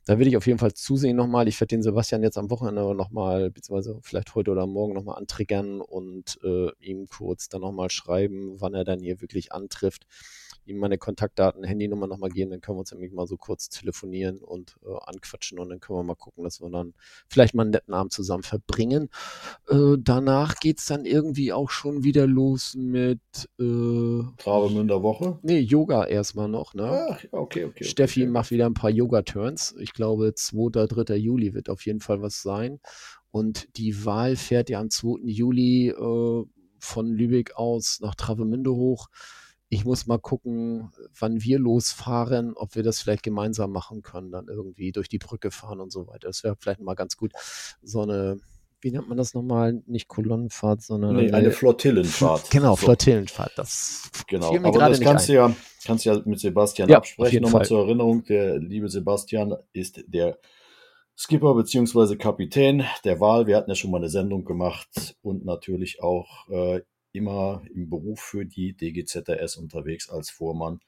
Da 0.07 0.19
will 0.19 0.26
ich 0.26 0.37
auf 0.37 0.47
jeden 0.47 0.59
Fall 0.59 0.73
zusehen 0.73 1.17
nochmal. 1.17 1.49
Ich 1.49 1.61
werde 1.61 1.76
den 1.76 1.83
Sebastian 1.83 2.23
jetzt 2.23 2.38
am 2.38 2.50
Wochenende 2.50 2.95
nochmal, 2.95 3.50
beziehungsweise 3.50 3.99
vielleicht 4.02 4.35
heute 4.35 4.50
oder 4.52 4.67
morgen 4.67 4.95
nochmal 4.95 5.19
antriggern 5.19 5.81
und 5.81 6.38
äh, 6.43 6.71
ihm 6.81 7.09
kurz 7.09 7.49
dann 7.49 7.61
nochmal 7.61 7.90
schreiben, 7.90 8.61
wann 8.61 8.75
er 8.75 8.85
dann 8.85 9.00
hier 9.00 9.21
wirklich 9.21 9.52
antrifft 9.52 10.07
ihm 10.68 10.78
meine 10.78 10.98
Kontaktdaten, 10.98 11.64
Handynummer 11.64 12.06
nochmal 12.06 12.30
geben, 12.30 12.50
dann 12.50 12.60
können 12.60 12.76
wir 12.76 12.80
uns 12.80 12.92
nämlich 12.92 13.12
mal 13.12 13.26
so 13.26 13.37
kurz 13.37 13.68
telefonieren 13.68 14.38
und 14.38 14.76
äh, 14.84 14.94
anquatschen 15.06 15.58
und 15.58 15.68
dann 15.68 15.80
können 15.80 15.98
wir 15.98 16.02
mal 16.02 16.14
gucken, 16.14 16.44
dass 16.44 16.60
wir 16.60 16.70
dann 16.70 16.94
vielleicht 17.28 17.54
mal 17.54 17.62
einen 17.62 17.70
netten 17.70 17.94
Abend 17.94 18.12
zusammen 18.12 18.42
verbringen. 18.42 19.08
Äh, 19.68 19.96
danach 19.98 20.56
es 20.64 20.87
dann 20.87 21.04
irgendwie 21.04 21.52
auch 21.52 21.70
schon 21.70 22.04
wieder 22.04 22.26
los 22.26 22.75
mit 22.75 23.20
äh, 23.58 24.22
Travemünder 24.37 25.02
Woche? 25.02 25.38
Nee, 25.42 25.60
Yoga 25.60 26.04
erstmal 26.04 26.48
noch, 26.48 26.75
ne? 26.75 27.08
Ach, 27.10 27.25
okay, 27.32 27.64
okay. 27.64 27.84
Steffi 27.84 28.22
okay. 28.22 28.30
macht 28.30 28.50
wieder 28.50 28.66
ein 28.66 28.75
paar 28.75 28.90
Yoga-Turns. 28.90 29.75
Ich 29.78 29.92
glaube, 29.92 30.34
2. 30.34 30.87
3. 30.87 31.16
Juli 31.16 31.54
wird 31.54 31.68
auf 31.68 31.84
jeden 31.87 32.00
Fall 32.00 32.22
was 32.22 32.42
sein. 32.42 32.80
Und 33.30 33.76
die 33.76 34.04
Wahl 34.04 34.37
fährt 34.37 34.70
ja 34.70 34.80
am 34.80 34.90
2. 34.90 35.20
Juli 35.25 35.88
äh, 35.88 36.44
von 36.78 37.06
Lübeck 37.08 37.56
aus 37.56 37.98
nach 38.00 38.14
Travemünde 38.14 38.72
hoch. 38.72 39.08
Ich 39.70 39.84
muss 39.84 40.06
mal 40.06 40.18
gucken, 40.18 40.90
wann 41.18 41.42
wir 41.42 41.58
losfahren, 41.58 42.54
ob 42.54 42.75
wir 42.75 42.82
das 42.82 43.00
vielleicht 43.00 43.22
gemeinsam 43.22 43.70
machen 43.70 44.02
können, 44.02 44.30
dann 44.30 44.48
irgendwie 44.48 44.92
durch 44.92 45.08
die 45.08 45.18
Brücke 45.18 45.50
fahren 45.50 45.80
und 45.80 45.92
so 45.92 46.06
weiter. 46.06 46.28
Das 46.28 46.42
wäre 46.42 46.56
vielleicht 46.58 46.80
mal 46.80 46.94
ganz 46.94 47.16
gut. 47.16 47.32
So 47.82 48.00
eine, 48.00 48.38
wie 48.80 48.90
nennt 48.90 49.08
man 49.08 49.18
das 49.18 49.34
nochmal? 49.34 49.82
Nicht 49.87 50.08
Kolonnenfahrt, 50.08 50.82
sondern 50.82 51.16
nee, 51.16 51.28
eine, 51.28 51.37
eine 51.37 51.50
Flottillenfahrt. 51.50 52.50
Genau, 52.50 52.76
so. 52.76 52.87
Flottillenfahrt. 52.87 53.52
Das 53.56 54.10
genau. 54.26 54.56
Aber 54.56 54.78
das 54.78 55.00
kannst 55.00 55.28
du 55.28 55.34
ja, 55.34 55.54
kannst 55.84 56.06
ja 56.06 56.18
mit 56.25 56.40
Sebastian 56.40 56.88
ja, 56.88 56.96
absprechen. 56.96 57.42
Nochmal 57.42 57.66
zur 57.66 57.84
Erinnerung: 57.84 58.25
Der 58.25 58.58
liebe 58.58 58.88
Sebastian 58.88 59.54
ist 59.72 60.02
der 60.06 60.38
Skipper 61.14 61.54
bzw. 61.54 62.16
Kapitän 62.16 62.84
der 63.04 63.20
Wahl. 63.20 63.46
Wir 63.46 63.56
hatten 63.56 63.70
ja 63.70 63.75
schon 63.75 63.90
mal 63.90 63.98
eine 63.98 64.08
Sendung 64.08 64.44
gemacht 64.44 65.16
und 65.20 65.44
natürlich 65.44 66.00
auch 66.00 66.48
äh, 66.48 66.80
immer 67.18 67.62
im 67.75 67.90
Beruf 67.90 68.20
für 68.20 68.46
die 68.46 68.76
DGZRS 68.76 69.56
unterwegs 69.56 70.08
als 70.08 70.30
Vormann 70.30 70.80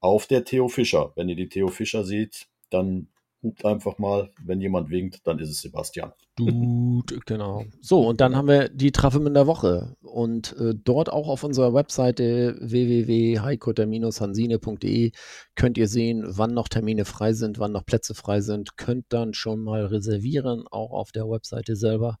auf 0.00 0.26
der 0.26 0.44
Theo 0.44 0.68
Fischer. 0.68 1.12
Wenn 1.16 1.28
ihr 1.28 1.36
die 1.36 1.48
Theo 1.48 1.68
Fischer 1.68 2.04
seht, 2.04 2.46
dann 2.70 3.08
hupt 3.44 3.64
einfach 3.64 3.98
mal. 3.98 4.32
Wenn 4.44 4.60
jemand 4.60 4.90
winkt, 4.90 5.24
dann 5.26 5.38
ist 5.38 5.50
es 5.50 5.60
Sebastian. 5.60 6.12
Dude, 6.36 7.20
genau. 7.26 7.64
So, 7.80 8.08
und 8.08 8.20
dann 8.20 8.34
haben 8.34 8.48
wir 8.48 8.68
die 8.68 8.90
Travemünder 8.90 9.46
Woche. 9.46 9.94
Und 10.02 10.56
äh, 10.58 10.74
dort 10.74 11.12
auch 11.12 11.28
auf 11.28 11.44
unserer 11.44 11.72
Webseite 11.74 12.56
www.heikutter-hansine.de 12.60 15.12
könnt 15.54 15.78
ihr 15.78 15.86
sehen, 15.86 16.24
wann 16.26 16.54
noch 16.54 16.66
Termine 16.68 17.04
frei 17.04 17.34
sind, 17.34 17.60
wann 17.60 17.70
noch 17.72 17.86
Plätze 17.86 18.14
frei 18.14 18.40
sind. 18.40 18.76
Könnt 18.76 19.04
dann 19.10 19.32
schon 19.34 19.62
mal 19.62 19.86
reservieren, 19.86 20.64
auch 20.68 20.90
auf 20.90 21.12
der 21.12 21.28
Webseite 21.28 21.76
selber. 21.76 22.16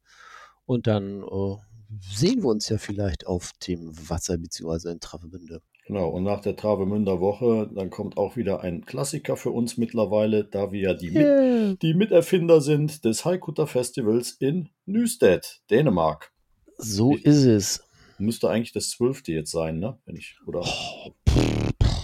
Und 0.66 0.86
dann 0.86 1.22
äh, 1.22 1.56
sehen 2.00 2.42
wir 2.42 2.48
uns 2.48 2.68
ja 2.68 2.78
vielleicht 2.78 3.26
auf 3.26 3.52
dem 3.66 3.92
Wasser 4.08 4.38
bzw. 4.38 4.90
in 4.90 5.00
Travemünde. 5.00 5.60
Genau, 5.86 6.08
und 6.08 6.22
nach 6.22 6.40
der 6.40 6.56
Travemünder 6.56 7.20
Woche, 7.20 7.70
dann 7.74 7.90
kommt 7.90 8.16
auch 8.16 8.36
wieder 8.36 8.62
ein 8.62 8.86
Klassiker 8.86 9.36
für 9.36 9.50
uns 9.50 9.76
mittlerweile, 9.76 10.44
da 10.44 10.72
wir 10.72 10.80
ja 10.80 10.94
die, 10.94 11.10
yeah. 11.10 11.68
Mit, 11.68 11.82
die 11.82 11.92
Miterfinder 11.92 12.62
sind 12.62 13.04
des 13.04 13.26
Haikutter 13.26 13.66
Festivals 13.66 14.32
in 14.32 14.70
Nüstedt, 14.86 15.60
Dänemark. 15.70 16.32
So 16.78 17.14
ich, 17.14 17.26
ist 17.26 17.44
es. 17.44 17.84
Müsste 18.16 18.48
eigentlich 18.48 18.72
das 18.72 18.90
zwölfte 18.90 19.32
jetzt 19.32 19.50
sein, 19.50 19.78
ne? 19.78 19.98
Wenn 20.06 20.16
ich, 20.16 20.36
oder? 20.46 20.60
Oh, 20.60 21.12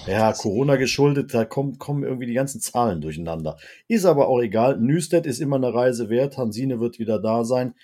ja, 0.07 0.33
Corona 0.35 0.77
geschuldet, 0.77 1.33
da 1.33 1.47
kommen, 1.47 1.79
kommen 1.79 2.03
irgendwie 2.03 2.27
die 2.27 2.35
ganzen 2.35 2.61
Zahlen 2.61 3.01
durcheinander. 3.01 3.57
Ist 3.89 4.05
aber 4.05 4.29
auch 4.29 4.41
egal. 4.41 4.79
Nüstedt 4.79 5.25
ist 5.25 5.41
immer 5.41 5.57
eine 5.57 5.73
Reise 5.73 6.11
wert. 6.11 6.37
Hansine 6.37 6.81
wird 6.81 6.99
wieder 6.99 7.19
da 7.19 7.45
sein 7.45 7.75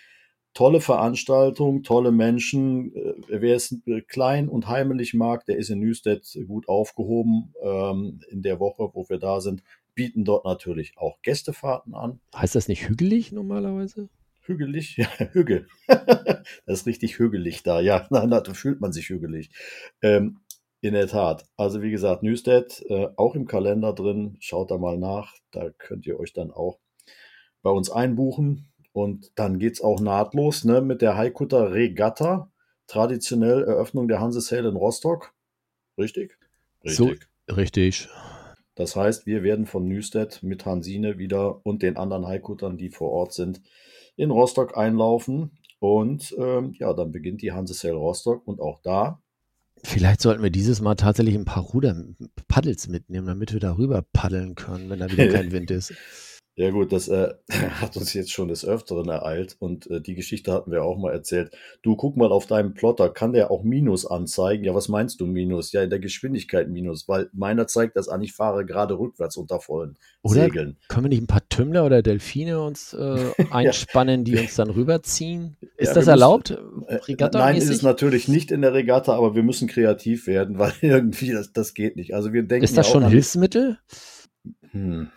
tolle 0.56 0.80
Veranstaltung, 0.80 1.82
tolle 1.82 2.10
Menschen. 2.10 2.94
Äh, 2.96 3.14
wer 3.28 3.54
es 3.54 3.78
äh, 3.86 4.00
klein 4.00 4.48
und 4.48 4.68
heimelig 4.68 5.14
mag, 5.14 5.44
der 5.44 5.58
ist 5.58 5.70
in 5.70 5.78
Nüstedt 5.78 6.36
gut 6.48 6.68
aufgehoben 6.68 7.54
ähm, 7.62 8.20
in 8.30 8.42
der 8.42 8.58
Woche, 8.58 8.90
wo 8.94 9.08
wir 9.08 9.18
da 9.18 9.40
sind. 9.40 9.62
Bieten 9.94 10.24
dort 10.24 10.44
natürlich 10.44 10.98
auch 10.98 11.20
Gästefahrten 11.22 11.94
an. 11.94 12.20
Heißt 12.34 12.54
das 12.54 12.68
nicht 12.68 12.88
hügelig 12.88 13.32
normalerweise? 13.32 14.08
Hügelig? 14.40 14.96
Ja, 14.96 15.08
Hügel. 15.32 15.68
das 15.86 16.44
ist 16.66 16.86
richtig 16.86 17.18
hügelig 17.18 17.62
da. 17.62 17.80
Ja, 17.80 18.06
da 18.10 18.42
fühlt 18.54 18.80
man 18.80 18.92
sich 18.92 19.10
hügelig. 19.10 19.50
Ähm, 20.02 20.38
in 20.80 20.94
der 20.94 21.08
Tat. 21.08 21.46
Also 21.56 21.82
wie 21.82 21.90
gesagt, 21.90 22.22
Newstead 22.22 22.84
äh, 22.88 23.08
auch 23.16 23.34
im 23.34 23.46
Kalender 23.46 23.92
drin. 23.92 24.36
Schaut 24.40 24.70
da 24.70 24.78
mal 24.78 24.98
nach. 24.98 25.34
Da 25.50 25.70
könnt 25.70 26.06
ihr 26.06 26.18
euch 26.18 26.32
dann 26.32 26.50
auch 26.50 26.78
bei 27.62 27.70
uns 27.70 27.90
einbuchen. 27.90 28.68
Und 28.96 29.30
dann 29.34 29.58
geht 29.58 29.74
es 29.74 29.82
auch 29.82 30.00
nahtlos 30.00 30.64
ne, 30.64 30.80
mit 30.80 31.02
der 31.02 31.18
Haikutter 31.18 31.74
Regatta. 31.74 32.50
Traditionell 32.86 33.62
Eröffnung 33.62 34.08
der 34.08 34.20
Hanse 34.20 34.40
Sail 34.40 34.64
in 34.64 34.74
Rostock. 34.74 35.34
Richtig? 35.98 36.38
Richtig. 36.82 36.96
So, 37.46 37.54
richtig. 37.54 38.08
Das 38.74 38.96
heißt, 38.96 39.26
wir 39.26 39.42
werden 39.42 39.66
von 39.66 39.86
Nüstedt 39.86 40.42
mit 40.42 40.64
Hansine 40.64 41.18
wieder 41.18 41.60
und 41.66 41.82
den 41.82 41.98
anderen 41.98 42.26
Haikuttern, 42.26 42.78
die 42.78 42.88
vor 42.88 43.10
Ort 43.10 43.34
sind, 43.34 43.60
in 44.16 44.30
Rostock 44.30 44.78
einlaufen. 44.78 45.58
Und 45.78 46.34
ähm, 46.38 46.72
ja, 46.78 46.94
dann 46.94 47.12
beginnt 47.12 47.42
die 47.42 47.52
Hanse 47.52 47.74
Sail 47.74 47.92
Rostock 47.92 48.48
und 48.48 48.60
auch 48.62 48.80
da. 48.80 49.20
Vielleicht 49.84 50.22
sollten 50.22 50.42
wir 50.42 50.48
dieses 50.48 50.80
Mal 50.80 50.94
tatsächlich 50.94 51.34
ein 51.34 51.44
paar 51.44 51.64
Ruder, 51.64 52.02
Paddels 52.48 52.88
mitnehmen, 52.88 53.26
damit 53.26 53.52
wir 53.52 53.60
darüber 53.60 54.00
paddeln 54.14 54.54
können, 54.54 54.88
wenn 54.88 55.00
da 55.00 55.12
wieder 55.12 55.28
kein 55.28 55.52
Wind 55.52 55.70
ist. 55.70 55.92
Ja 56.58 56.70
gut, 56.70 56.90
das 56.90 57.08
äh, 57.08 57.34
hat 57.50 57.98
uns 57.98 58.14
jetzt 58.14 58.32
schon 58.32 58.48
des 58.48 58.64
Öfteren 58.64 59.10
ereilt 59.10 59.56
und 59.58 59.90
äh, 59.90 60.00
die 60.00 60.14
Geschichte 60.14 60.54
hatten 60.54 60.72
wir 60.72 60.84
auch 60.84 60.96
mal 60.96 61.12
erzählt. 61.12 61.54
Du 61.82 61.96
guck 61.96 62.16
mal 62.16 62.32
auf 62.32 62.46
deinem 62.46 62.72
Plotter, 62.72 63.10
kann 63.10 63.34
der 63.34 63.50
auch 63.50 63.62
Minus 63.62 64.06
anzeigen? 64.06 64.64
Ja, 64.64 64.74
was 64.74 64.88
meinst 64.88 65.20
du 65.20 65.26
Minus? 65.26 65.72
Ja, 65.72 65.82
in 65.82 65.90
der 65.90 65.98
Geschwindigkeit 65.98 66.70
Minus, 66.70 67.08
weil 67.08 67.28
meiner 67.34 67.66
zeigt 67.66 67.96
das 67.96 68.08
an, 68.08 68.22
ich 68.22 68.32
fahre 68.32 68.64
gerade 68.64 68.98
rückwärts 68.98 69.36
unter 69.36 69.60
vollen 69.60 69.98
oder 70.22 70.44
Segeln. 70.44 70.78
Können 70.88 71.04
wir 71.04 71.08
nicht 71.10 71.22
ein 71.22 71.26
paar 71.26 71.46
Tümmler 71.50 71.84
oder 71.84 72.00
Delfine 72.00 72.62
uns 72.62 72.94
äh, 72.94 73.32
einspannen, 73.50 74.24
ja. 74.24 74.24
die 74.24 74.40
uns 74.40 74.54
dann 74.54 74.70
rüberziehen? 74.70 75.58
Ist 75.76 75.88
ja, 75.88 75.94
das 75.94 76.06
erlaubt? 76.06 76.56
Äh, 76.86 77.16
nein, 77.34 77.56
ist 77.56 77.68
es 77.68 77.82
natürlich 77.82 78.28
nicht 78.28 78.50
in 78.50 78.62
der 78.62 78.72
Regatta, 78.72 79.14
aber 79.14 79.34
wir 79.34 79.42
müssen 79.42 79.68
kreativ 79.68 80.26
werden, 80.26 80.58
weil 80.58 80.72
irgendwie 80.80 81.32
das, 81.32 81.52
das 81.52 81.74
geht 81.74 81.96
nicht. 81.96 82.14
Also 82.14 82.32
wir 82.32 82.44
denken. 82.44 82.64
Ist 82.64 82.78
das 82.78 82.88
schon 82.88 83.06
Hilfsmittel? 83.06 83.78
Hm 84.70 85.10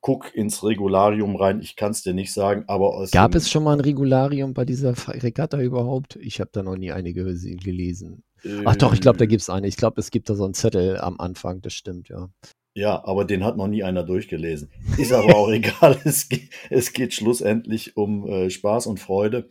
guck 0.00 0.34
ins 0.34 0.62
Regularium 0.62 1.36
rein, 1.36 1.60
ich 1.60 1.76
kann 1.76 1.92
es 1.92 2.02
dir 2.02 2.14
nicht 2.14 2.32
sagen, 2.32 2.64
aber 2.66 3.06
Gab 3.12 3.34
es 3.34 3.50
schon 3.50 3.64
mal 3.64 3.74
ein 3.74 3.80
Regularium 3.80 4.54
bei 4.54 4.64
dieser 4.64 4.94
Regatta 5.08 5.60
überhaupt? 5.60 6.16
Ich 6.16 6.40
habe 6.40 6.50
da 6.52 6.62
noch 6.62 6.76
nie 6.76 6.92
eine 6.92 7.12
gelesen. 7.12 8.22
Äh, 8.42 8.62
Ach 8.64 8.76
doch, 8.76 8.92
ich 8.92 9.00
glaube, 9.00 9.18
da 9.18 9.26
gibt 9.26 9.42
es 9.42 9.50
eine. 9.50 9.66
Ich 9.66 9.76
glaube, 9.76 10.00
es 10.00 10.10
gibt 10.10 10.28
da 10.28 10.34
so 10.34 10.44
einen 10.44 10.54
Zettel 10.54 10.98
am 10.98 11.18
Anfang, 11.18 11.60
das 11.62 11.72
stimmt, 11.74 12.08
ja. 12.08 12.28
Ja, 12.76 13.04
aber 13.04 13.24
den 13.24 13.44
hat 13.44 13.56
noch 13.56 13.68
nie 13.68 13.84
einer 13.84 14.02
durchgelesen. 14.02 14.70
Ist 14.98 15.12
aber 15.12 15.36
auch 15.36 15.48
egal. 15.52 15.98
Es 16.04 16.28
geht, 16.28 16.50
es 16.70 16.92
geht 16.92 17.14
schlussendlich 17.14 17.96
um 17.96 18.26
äh, 18.26 18.50
Spaß 18.50 18.88
und 18.88 18.98
Freude. 18.98 19.48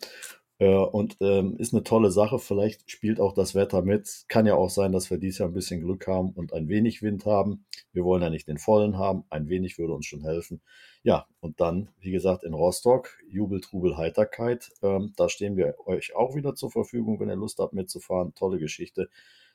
Äh, 0.63 0.77
und 0.77 1.17
ähm, 1.19 1.57
ist 1.57 1.73
eine 1.73 1.83
tolle 1.83 2.09
Sache. 2.09 2.39
Vielleicht 2.39 2.89
spielt 2.89 3.19
auch 3.19 3.33
das 3.33 3.53
Wetter 3.53 3.81
mit. 3.81 4.23
Kann 4.29 4.45
ja 4.45 4.55
auch 4.55 4.69
sein, 4.69 4.93
dass 4.93 5.11
wir 5.11 5.17
dieses 5.17 5.39
Jahr 5.39 5.49
ein 5.49 5.53
bisschen 5.53 5.81
Glück 5.81 6.07
haben 6.07 6.29
und 6.29 6.53
ein 6.53 6.69
wenig 6.69 7.01
Wind 7.01 7.25
haben. 7.25 7.65
Wir 7.91 8.05
wollen 8.05 8.21
ja 8.21 8.29
nicht 8.29 8.47
den 8.47 8.57
vollen 8.57 8.97
haben. 8.97 9.25
Ein 9.29 9.49
wenig 9.49 9.77
würde 9.77 9.93
uns 9.93 10.05
schon 10.05 10.23
helfen. 10.23 10.61
Ja, 11.03 11.27
und 11.41 11.59
dann, 11.59 11.89
wie 11.99 12.11
gesagt, 12.11 12.45
in 12.45 12.53
Rostock, 12.53 13.09
Jubel, 13.27 13.59
Trubel, 13.59 13.97
Heiterkeit. 13.97 14.71
Ähm, 14.81 15.11
da 15.17 15.27
stehen 15.27 15.57
wir 15.57 15.75
euch 15.85 16.15
auch 16.15 16.33
wieder 16.33 16.55
zur 16.55 16.71
Verfügung, 16.71 17.19
wenn 17.19 17.29
ihr 17.29 17.35
Lust 17.35 17.59
habt 17.59 17.73
mitzufahren. 17.73 18.33
Tolle 18.33 18.57
Geschichte. 18.57 19.09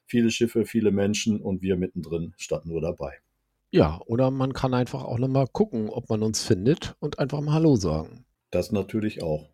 Viele 0.05 0.31
Schiffe, 0.31 0.67
viele 0.67 0.91
Menschen 0.91 1.41
und 1.41 1.63
wir 1.63 1.77
mittendrin 1.77 2.35
statt 2.37 2.67
nur 2.67 2.83
dabei. 2.83 3.15
Ja, 3.71 3.99
oder 4.05 4.31
man 4.31 4.53
kann 4.53 4.75
einfach 4.75 5.05
auch 5.05 5.19
nochmal 5.19 5.47
gucken, 5.47 5.89
ob 5.89 6.11
man 6.11 6.23
uns 6.23 6.43
findet 6.43 6.97
und 7.01 7.19
einfach 7.19 7.41
mal 7.41 7.55
Hallo 7.55 7.77
sagen. 7.77 8.27
Das 8.51 8.73
natürlich 8.73 9.23
auch. 9.23 9.49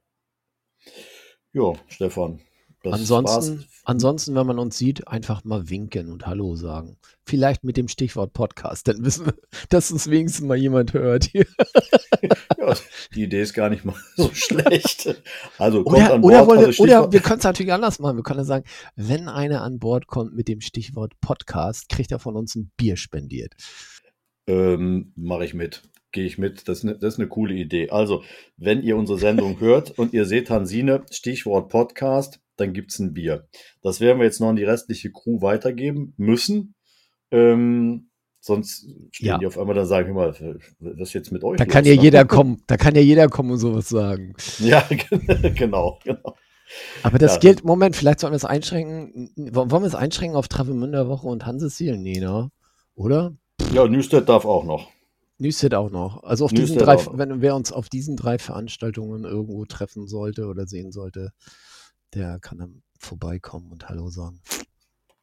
Ja, 1.55 1.73
Stefan. 1.87 2.41
Ansonsten, 2.83 3.65
ansonsten, 3.85 4.35
wenn 4.35 4.47
man 4.47 4.59
uns 4.59 4.77
sieht, 4.77 5.07
einfach 5.07 5.45
mal 5.45 5.71
winken 5.71 6.11
und 6.11 6.27
Hallo 6.27 6.57
sagen. 6.57 6.99
Vielleicht 7.25 7.63
mit 7.63 7.77
dem 7.77 7.87
Stichwort 7.87 8.33
Podcast, 8.33 8.89
dann 8.89 9.05
wissen 9.05 9.27
wir, 9.27 9.35
dass 9.69 9.93
uns 9.93 10.11
wenigstens 10.11 10.45
mal 10.47 10.57
jemand 10.57 10.93
hört 10.93 11.25
hier. 11.25 11.47
Ja, 12.57 12.75
die 13.15 13.25
Idee 13.25 13.43
ist 13.43 13.53
gar 13.53 13.69
nicht 13.69 13.85
mal 13.85 13.97
so 14.17 14.31
schlecht. 14.33 15.15
Also 15.59 15.85
kommt 15.85 15.99
oder, 15.99 16.15
an 16.15 16.21
Bord. 16.23 16.33
Oder, 16.33 16.47
wollen, 16.47 16.65
also 16.65 16.83
oder 16.83 17.13
wir 17.13 17.21
können 17.21 17.39
es 17.39 17.45
natürlich 17.45 17.73
anders 17.73 17.99
machen. 17.99 18.17
Wir 18.17 18.23
können 18.23 18.45
sagen, 18.45 18.65
wenn 18.97 19.29
einer 19.29 19.63
an 19.63 19.79
Bord 19.79 20.07
kommt 20.07 20.35
mit 20.35 20.49
dem 20.49 20.63
Stichwort 20.63 21.13
Podcast, 21.21 21.91
kriegt 21.91 22.11
er 22.13 22.19
von 22.19 22.37
uns 22.37 22.55
ein 22.55 22.71
Bier 22.79 22.97
spendiert. 22.97 23.53
Ähm, 24.47 25.13
Mache 25.17 25.45
ich 25.45 25.53
mit. 25.53 25.83
Gehe 26.15 26.27
ich 26.27 26.39
mit. 26.39 26.69
Das 26.69 26.79
ist, 26.79 26.85
eine, 26.85 26.95
das 26.97 27.15
ist 27.15 27.19
eine 27.19 27.29
coole 27.29 27.55
Idee. 27.55 27.91
Also, 27.91 28.23
wenn 28.57 28.83
ihr 28.85 28.97
unsere 28.97 29.19
Sendung 29.19 29.59
hört 29.61 29.91
und 29.99 30.13
ihr 30.15 30.27
seht 30.27 30.49
Hansine, 30.49 31.03
Stichwort 31.11 31.69
Podcast, 31.71 32.39
dann 32.57 32.73
gibt 32.73 32.93
es 32.93 33.01
ein 33.01 33.15
Bier. 33.15 33.49
Das 33.83 33.99
werden 34.01 34.19
wir 34.19 34.25
jetzt 34.25 34.41
noch 34.41 34.49
an 34.49 34.55
die 34.57 34.63
restliche 34.63 35.11
Crew 35.11 35.43
weitergeben 35.43 36.15
müssen. 36.17 36.77
Ähm, 37.33 38.11
sonst 38.39 38.87
stehen 39.11 39.27
Ja. 39.27 39.39
die 39.39 39.47
auf 39.49 39.59
einmal 39.59 39.75
dann 39.75 39.87
sagen, 39.87 40.07
hör 40.07 40.15
mal, 40.15 40.59
was 40.79 41.13
jetzt 41.15 41.33
mit 41.33 41.43
euch? 41.43 41.59
Da 41.59 41.65
kann 41.65 41.85
ja 41.85 41.97
ne? 41.97 42.01
jeder 42.01 42.25
kommen, 42.27 42.63
da 42.69 42.77
kann 42.77 42.95
ja 42.95 43.01
jeder 43.01 43.27
kommen 43.29 43.51
und 43.51 43.59
sowas 43.59 43.89
sagen. 43.89 44.35
Ja, 44.61 44.87
genau, 45.57 45.99
genau. 46.05 46.37
Aber 47.03 47.19
das 47.19 47.35
Ja. 47.35 47.41
gilt, 47.41 47.65
Moment, 47.65 47.97
vielleicht 47.97 48.21
sollten 48.21 48.35
wir 48.35 48.37
es 48.37 48.45
einschränken. 48.45 49.31
Wollen 49.37 49.71
wir 49.83 49.83
es 49.89 49.97
einschränken 49.97 50.37
auf 50.37 50.47
Travemünder 50.47 51.09
Woche 51.09 51.27
und 51.27 51.45
Hansesiel? 51.45 51.99
Nee, 51.99 52.21
ne? 52.21 52.51
Oder? 52.95 53.37
Ja, 53.73 53.89
Newstead 53.89 54.29
darf 54.29 54.45
auch 54.45 54.63
noch. 54.65 54.94
Newstead 55.39 55.75
auch 55.75 55.91
noch. 55.91 56.23
Also 56.23 56.45
auf 56.45 56.53
diesen 56.53 56.77
Newstead 56.77 56.87
drei, 56.87 56.95
auch 56.95 57.19
wenn 57.19 57.41
wer 57.41 57.57
uns 57.57 57.73
auf 57.73 57.89
diesen 57.89 58.17
drei 58.17 58.39
Veranstaltungen 58.39 59.25
irgendwo 59.25 59.65
treffen 59.65 60.07
sollte 60.07 60.47
oder 60.47 60.67
sehen 60.67 60.93
sollte, 60.93 61.33
der 62.15 62.39
kann 62.41 62.59
dann 62.59 62.83
vorbeikommen 62.99 63.73
und 63.73 63.89
Hallo 63.89 64.09
sagen. 64.11 64.41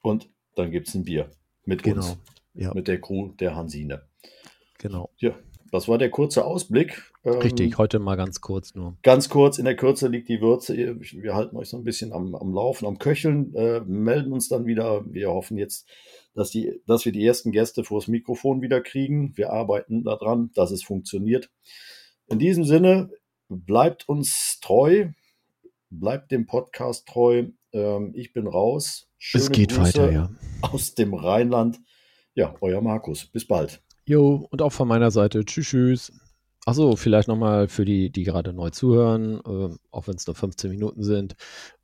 Und 0.01 0.29
dann 0.55 0.71
gibt 0.71 0.89
es 0.89 0.95
ein 0.95 1.03
Bier 1.03 1.31
mit 1.63 1.83
Genau. 1.83 2.01
uns, 2.11 2.17
Ja, 2.53 2.73
mit 2.73 2.87
der 2.87 2.99
Crew 2.99 3.29
der 3.39 3.55
Hansine. 3.55 4.03
genau. 4.77 5.09
Ja, 5.17 5.35
das 5.71 5.87
war 5.87 5.97
der 5.97 6.09
kurze 6.09 6.45
Ausblick. 6.45 7.11
Ähm, 7.23 7.39
Richtig, 7.39 7.77
heute 7.77 7.99
mal 7.99 8.17
ganz 8.17 8.41
kurz 8.41 8.75
nur. 8.75 8.97
Ganz 9.03 9.29
kurz, 9.29 9.57
in 9.57 9.65
der 9.65 9.77
Kürze 9.77 10.09
liegt 10.09 10.27
die 10.27 10.41
Würze. 10.41 10.75
Wir 10.75 11.33
halten 11.33 11.55
euch 11.55 11.69
so 11.69 11.77
ein 11.77 11.85
bisschen 11.85 12.11
am, 12.11 12.35
am 12.35 12.53
Laufen, 12.53 12.85
am 12.85 12.99
Köcheln, 12.99 13.55
äh, 13.55 13.79
melden 13.79 14.33
uns 14.33 14.49
dann 14.49 14.65
wieder. 14.65 15.05
Wir 15.11 15.29
hoffen 15.29 15.57
jetzt, 15.57 15.87
dass, 16.35 16.51
die, 16.51 16.81
dass 16.87 17.05
wir 17.05 17.13
die 17.13 17.25
ersten 17.25 17.51
Gäste 17.51 17.85
vors 17.85 18.09
Mikrofon 18.09 18.61
wieder 18.61 18.81
kriegen. 18.81 19.35
Wir 19.37 19.51
arbeiten 19.51 20.03
daran, 20.03 20.51
dass 20.55 20.71
es 20.71 20.83
funktioniert. 20.83 21.49
In 22.27 22.37
diesem 22.37 22.65
Sinne, 22.65 23.09
bleibt 23.47 24.09
uns 24.09 24.59
treu, 24.61 25.09
bleibt 25.89 26.31
dem 26.31 26.47
Podcast 26.47 27.07
treu. 27.07 27.45
Ähm, 27.71 28.11
ich 28.13 28.33
bin 28.33 28.47
raus. 28.47 29.07
Schöne 29.17 29.43
es 29.43 29.51
geht 29.51 29.69
Grüße 29.69 29.81
weiter, 29.81 30.11
ja. 30.11 30.29
aus 30.61 30.95
dem 30.95 31.13
Rheinland. 31.13 31.79
Ja, 32.33 32.55
euer 32.59 32.81
Markus. 32.81 33.25
Bis 33.25 33.47
bald. 33.47 33.81
Jo, 34.11 34.45
und 34.51 34.61
auch 34.61 34.73
von 34.73 34.89
meiner 34.89 35.09
Seite. 35.09 35.45
Tschüss, 35.45 35.67
tschüss. 35.67 36.11
Achso, 36.65 36.97
vielleicht 36.97 37.29
nochmal 37.29 37.69
für 37.69 37.85
die, 37.85 38.09
die 38.09 38.23
gerade 38.23 38.51
neu 38.51 38.69
zuhören, 38.69 39.39
äh, 39.45 39.69
auch 39.89 40.07
wenn 40.07 40.15
es 40.15 40.27
nur 40.27 40.35
15 40.35 40.69
Minuten 40.69 41.01
sind. 41.01 41.35